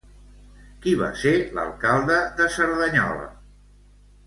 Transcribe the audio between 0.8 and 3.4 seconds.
Qui va ser l'alcalde de Cerdanyola?